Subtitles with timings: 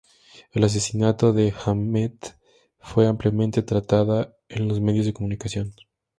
[0.51, 2.35] El asesinato de Ahmet
[2.79, 5.75] fue ampliamente tratada en los medios de comunicación.